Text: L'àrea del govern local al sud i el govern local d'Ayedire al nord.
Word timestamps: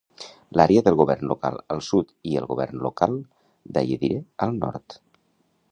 L'àrea 0.59 0.81
del 0.87 0.95
govern 1.01 1.27
local 1.31 1.59
al 1.75 1.83
sud 1.89 2.09
i 2.31 2.33
el 2.41 2.49
govern 2.53 2.81
local 2.87 3.15
d'Ayedire 3.77 4.21
al 4.47 4.57
nord. 4.65 4.99